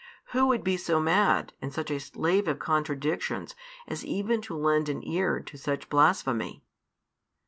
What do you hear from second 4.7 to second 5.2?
an